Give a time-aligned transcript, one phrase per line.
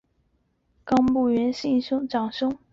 [0.83, 2.57] 冈部元信长兄。